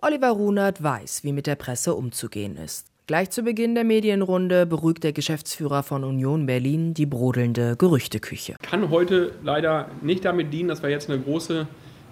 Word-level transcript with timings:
Oliver 0.00 0.30
Runert 0.30 0.80
weiß, 0.80 1.24
wie 1.24 1.32
mit 1.32 1.48
der 1.48 1.56
Presse 1.56 1.92
umzugehen 1.94 2.56
ist. 2.56 2.86
Gleich 3.08 3.30
zu 3.30 3.42
Beginn 3.42 3.74
der 3.74 3.82
Medienrunde 3.82 4.64
beruhigt 4.64 5.02
der 5.02 5.12
Geschäftsführer 5.12 5.82
von 5.82 6.04
Union 6.04 6.46
Berlin 6.46 6.94
die 6.94 7.06
brodelnde 7.06 7.74
Gerüchteküche. 7.76 8.54
Kann 8.62 8.90
heute 8.90 9.32
leider 9.42 9.90
nicht 10.00 10.24
damit 10.24 10.52
dienen, 10.52 10.68
dass 10.68 10.84
wir 10.84 10.90
jetzt 10.90 11.10
eine 11.10 11.20
große 11.20 11.66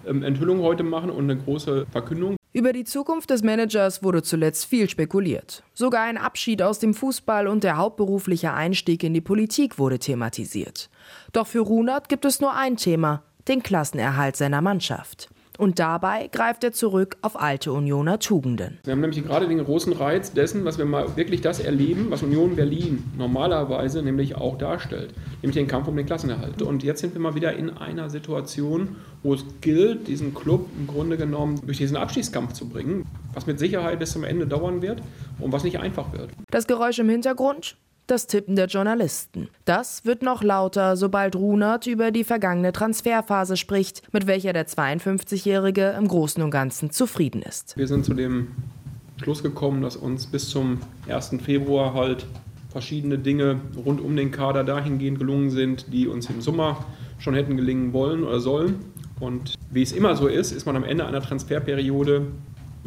ähm, 0.05 0.21
Enthüllung 0.21 0.61
heute 0.63 0.83
machen 0.83 1.09
und 1.09 1.31
eine 1.31 1.37
große 1.39 1.85
Verkündung. 1.89 2.35
Über 2.51 2.73
die 2.73 2.83
Zukunft 2.83 3.29
des 3.29 3.41
Managers 3.41 4.03
wurde 4.03 4.21
zuletzt 4.21 4.65
viel 4.65 4.89
spekuliert. 4.89 5.63
Sogar 5.73 6.03
ein 6.03 6.17
Abschied 6.17 6.61
aus 6.61 6.79
dem 6.79 6.93
Fußball 6.93 7.47
und 7.47 7.63
der 7.63 7.77
hauptberufliche 7.77 8.53
Einstieg 8.53 9.01
in 9.03 9.13
die 9.13 9.21
Politik 9.21 9.79
wurde 9.79 9.99
thematisiert. 9.99 10.89
Doch 11.31 11.47
für 11.47 11.61
Runert 11.61 12.09
gibt 12.09 12.25
es 12.25 12.41
nur 12.41 12.53
ein 12.53 12.75
Thema, 12.75 13.23
den 13.47 13.63
Klassenerhalt 13.63 14.35
seiner 14.35 14.61
Mannschaft. 14.61 15.29
Und 15.57 15.79
dabei 15.79 16.29
greift 16.31 16.63
er 16.63 16.71
zurück 16.71 17.17
auf 17.21 17.39
alte 17.39 17.71
Unioner 17.71 18.19
Tugenden. 18.19 18.77
Wir 18.83 18.93
haben 18.93 19.01
nämlich 19.01 19.23
gerade 19.23 19.47
den 19.47 19.63
großen 19.63 19.91
Reiz 19.93 20.31
dessen, 20.31 20.65
was 20.65 20.77
wir 20.77 20.85
mal 20.85 21.17
wirklich 21.17 21.41
das 21.41 21.59
erleben, 21.59 22.07
was 22.09 22.21
Union 22.21 22.55
Berlin 22.55 23.03
normalerweise 23.17 24.03
nämlich 24.03 24.35
auch 24.35 24.57
darstellt, 24.57 25.13
nämlich 25.41 25.55
den 25.55 25.67
Kampf 25.67 25.87
um 25.87 25.95
den 25.97 26.05
Klassenerhalt. 26.05 26.61
Und 26.61 26.83
jetzt 26.83 27.01
sind 27.01 27.13
wir 27.13 27.21
mal 27.21 27.35
wieder 27.35 27.53
in 27.53 27.71
einer 27.71 28.09
Situation, 28.09 28.95
wo 29.23 29.33
es 29.33 29.43
gilt, 29.61 30.07
diesen 30.07 30.33
Club 30.35 30.67
im 30.77 30.85
Grunde 30.85 31.17
genommen 31.17 31.59
durch 31.65 31.79
diesen 31.79 31.97
Abstiegskampf 31.97 32.53
zu 32.53 32.69
bringen, 32.69 33.05
was 33.33 33.47
mit 33.47 33.57
Sicherheit 33.57 33.99
bis 33.99 34.11
zum 34.11 34.23
Ende 34.23 34.45
dauern 34.45 34.81
wird 34.81 35.01
und 35.39 35.51
was 35.51 35.63
nicht 35.63 35.79
einfach 35.79 36.13
wird. 36.13 36.29
Das 36.51 36.67
Geräusch 36.67 36.99
im 36.99 37.09
Hintergrund 37.09 37.77
das 38.07 38.27
Tippen 38.27 38.55
der 38.55 38.67
Journalisten. 38.67 39.49
Das 39.65 40.05
wird 40.05 40.21
noch 40.21 40.43
lauter, 40.43 40.97
sobald 40.97 41.35
Runert 41.35 41.87
über 41.87 42.11
die 42.11 42.23
vergangene 42.23 42.71
Transferphase 42.71 43.57
spricht, 43.57 44.01
mit 44.13 44.27
welcher 44.27 44.53
der 44.53 44.67
52-Jährige 44.67 45.95
im 45.97 46.07
Großen 46.07 46.41
und 46.41 46.51
Ganzen 46.51 46.89
zufrieden 46.89 47.41
ist. 47.41 47.77
Wir 47.77 47.87
sind 47.87 48.05
zu 48.05 48.13
dem 48.13 48.47
Schluss 49.21 49.43
gekommen, 49.43 49.81
dass 49.81 49.95
uns 49.95 50.27
bis 50.27 50.49
zum 50.49 50.79
1. 51.07 51.35
Februar 51.43 51.93
halt 51.93 52.25
verschiedene 52.69 53.17
Dinge 53.17 53.59
rund 53.85 54.01
um 54.01 54.15
den 54.15 54.31
Kader 54.31 54.63
dahingehend 54.63 55.19
gelungen 55.19 55.49
sind, 55.49 55.91
die 55.91 56.07
uns 56.07 56.29
im 56.29 56.41
Sommer 56.41 56.85
schon 57.19 57.33
hätten 57.33 57.57
gelingen 57.57 57.93
wollen 57.93 58.23
oder 58.23 58.39
sollen. 58.39 58.85
Und 59.19 59.55
wie 59.71 59.81
es 59.81 59.91
immer 59.91 60.15
so 60.15 60.27
ist, 60.27 60.51
ist 60.51 60.65
man 60.65 60.75
am 60.75 60.83
Ende 60.83 61.05
einer 61.05 61.21
Transferperiode 61.21 62.27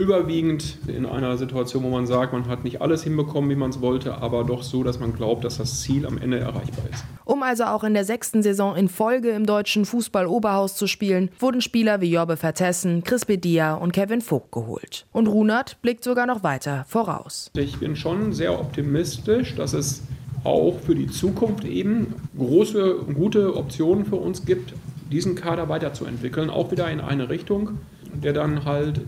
überwiegend 0.00 0.78
in 0.88 1.04
einer 1.04 1.36
Situation, 1.36 1.84
wo 1.84 1.90
man 1.90 2.06
sagt, 2.06 2.32
man 2.32 2.48
hat 2.48 2.64
nicht 2.64 2.80
alles 2.80 3.04
hinbekommen, 3.04 3.50
wie 3.50 3.54
man 3.54 3.70
es 3.70 3.80
wollte, 3.80 4.16
aber 4.16 4.44
doch 4.44 4.62
so, 4.62 4.82
dass 4.82 4.98
man 4.98 5.14
glaubt, 5.14 5.44
dass 5.44 5.58
das 5.58 5.82
Ziel 5.82 6.06
am 6.06 6.16
Ende 6.16 6.38
erreichbar 6.38 6.86
ist. 6.90 7.04
Um 7.26 7.42
also 7.42 7.64
auch 7.64 7.84
in 7.84 7.92
der 7.92 8.04
sechsten 8.04 8.42
Saison 8.42 8.74
in 8.74 8.88
Folge 8.88 9.30
im 9.30 9.44
deutschen 9.44 9.84
Fußball-Oberhaus 9.84 10.74
zu 10.74 10.86
spielen, 10.86 11.30
wurden 11.38 11.60
Spieler 11.60 12.00
wie 12.00 12.12
Jobbe 12.12 12.38
Vertessen, 12.38 13.04
Chris 13.04 13.26
Bedia 13.26 13.74
und 13.74 13.92
Kevin 13.92 14.22
Vogt 14.22 14.52
geholt. 14.52 15.06
Und 15.12 15.28
Runert 15.28 15.76
blickt 15.82 16.02
sogar 16.02 16.26
noch 16.26 16.42
weiter 16.42 16.86
voraus. 16.88 17.50
Ich 17.54 17.78
bin 17.78 17.94
schon 17.94 18.32
sehr 18.32 18.58
optimistisch, 18.58 19.54
dass 19.54 19.74
es 19.74 20.02
auch 20.44 20.78
für 20.80 20.94
die 20.94 21.08
Zukunft 21.08 21.64
eben 21.64 22.14
große, 22.38 23.04
gute 23.14 23.54
Optionen 23.54 24.06
für 24.06 24.16
uns 24.16 24.46
gibt, 24.46 24.72
diesen 25.12 25.34
Kader 25.34 25.68
weiterzuentwickeln, 25.68 26.48
auch 26.48 26.70
wieder 26.70 26.90
in 26.90 27.00
eine 27.00 27.28
Richtung, 27.28 27.78
der 28.12 28.32
dann 28.32 28.64
halt 28.64 29.00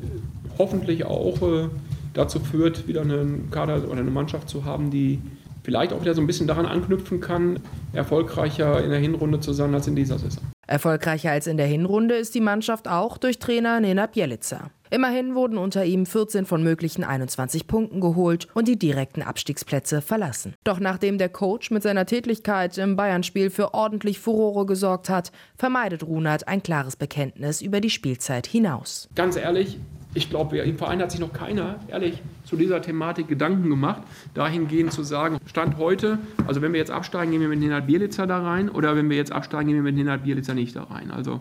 hoffentlich 0.58 1.04
auch 1.04 1.40
äh, 1.42 1.68
dazu 2.14 2.40
führt, 2.40 2.86
wieder 2.86 3.02
einen 3.02 3.50
Kader 3.50 3.84
oder 3.88 4.00
eine 4.00 4.10
Mannschaft 4.10 4.48
zu 4.48 4.64
haben, 4.64 4.90
die 4.90 5.20
vielleicht 5.62 5.92
auch 5.92 6.00
wieder 6.00 6.14
so 6.14 6.20
ein 6.20 6.26
bisschen 6.26 6.46
daran 6.46 6.66
anknüpfen 6.66 7.20
kann, 7.20 7.60
erfolgreicher 7.92 8.82
in 8.82 8.90
der 8.90 8.98
Hinrunde 8.98 9.40
zu 9.40 9.52
sein 9.52 9.74
als 9.74 9.86
in 9.86 9.96
dieser 9.96 10.18
Saison. 10.18 10.42
Erfolgreicher 10.66 11.30
als 11.30 11.46
in 11.46 11.56
der 11.56 11.66
Hinrunde 11.66 12.14
ist 12.14 12.34
die 12.34 12.40
Mannschaft 12.40 12.88
auch 12.88 13.18
durch 13.18 13.38
Trainer 13.38 13.80
Nena 13.80 14.06
Bielica. 14.06 14.70
Immerhin 14.90 15.34
wurden 15.34 15.56
unter 15.56 15.84
ihm 15.86 16.04
14 16.04 16.44
von 16.44 16.62
möglichen 16.62 17.02
21 17.02 17.66
Punkten 17.66 18.00
geholt 18.00 18.46
und 18.54 18.68
die 18.68 18.78
direkten 18.78 19.22
Abstiegsplätze 19.22 20.02
verlassen. 20.02 20.54
Doch 20.64 20.80
nachdem 20.80 21.16
der 21.16 21.30
Coach 21.30 21.70
mit 21.70 21.82
seiner 21.82 22.04
Tätigkeit 22.04 22.76
im 22.76 22.94
Bayern-Spiel 22.94 23.48
für 23.48 23.72
ordentlich 23.72 24.18
Furore 24.18 24.66
gesorgt 24.66 25.08
hat, 25.08 25.32
vermeidet 25.56 26.02
Runert 26.02 26.46
ein 26.46 26.62
klares 26.62 26.96
Bekenntnis 26.96 27.62
über 27.62 27.80
die 27.80 27.88
Spielzeit 27.88 28.46
hinaus. 28.46 29.08
Ganz 29.14 29.36
ehrlich, 29.36 29.78
ich 30.14 30.28
glaube, 30.28 30.58
im 30.58 30.78
Verein 30.78 31.00
hat 31.00 31.10
sich 31.10 31.20
noch 31.20 31.32
keiner, 31.32 31.76
ehrlich, 31.88 32.22
zu 32.44 32.56
dieser 32.56 32.82
Thematik 32.82 33.28
Gedanken 33.28 33.70
gemacht, 33.70 34.02
dahingehend 34.34 34.92
zu 34.92 35.02
sagen, 35.02 35.38
Stand 35.46 35.78
heute, 35.78 36.18
also 36.46 36.60
wenn 36.60 36.72
wir 36.72 36.80
jetzt 36.80 36.90
absteigen, 36.90 37.32
gehen 37.32 37.40
wir 37.40 37.48
mit 37.48 37.60
Nenad 37.60 37.86
Bielica 37.86 38.26
da 38.26 38.42
rein 38.42 38.68
oder 38.68 38.94
wenn 38.94 39.08
wir 39.08 39.16
jetzt 39.16 39.32
absteigen, 39.32 39.68
gehen 39.68 39.76
wir 39.76 39.82
mit 39.82 39.94
Nenad 39.94 40.24
Bielica 40.24 40.54
nicht 40.54 40.76
da 40.76 40.84
rein. 40.84 41.10
Also 41.10 41.40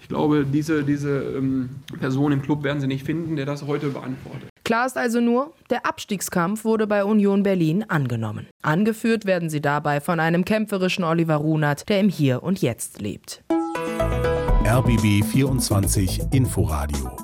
ich 0.00 0.08
glaube, 0.08 0.44
diese, 0.44 0.84
diese 0.84 1.22
ähm, 1.36 1.70
Person 1.98 2.32
im 2.32 2.42
Club 2.42 2.62
werden 2.62 2.80
sie 2.80 2.86
nicht 2.86 3.06
finden, 3.06 3.36
der 3.36 3.46
das 3.46 3.66
heute 3.66 3.88
beantwortet. 3.88 4.50
Klar 4.64 4.86
ist 4.86 4.98
also 4.98 5.20
nur, 5.20 5.52
der 5.70 5.86
Abstiegskampf 5.86 6.64
wurde 6.64 6.86
bei 6.86 7.04
Union 7.04 7.42
Berlin 7.42 7.84
angenommen. 7.88 8.46
Angeführt 8.62 9.24
werden 9.24 9.48
sie 9.48 9.60
dabei 9.60 10.00
von 10.00 10.20
einem 10.20 10.44
kämpferischen 10.44 11.04
Oliver 11.04 11.36
Runert, 11.36 11.88
der 11.88 12.00
im 12.00 12.08
Hier 12.08 12.42
und 12.42 12.60
Jetzt 12.60 13.00
lebt. 13.00 13.42
RBB 14.66 15.24
24 15.24 16.20
Inforadio 16.32 17.23